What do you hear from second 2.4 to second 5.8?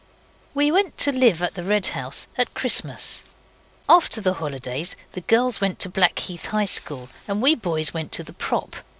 Christmas. After the holidays the girls went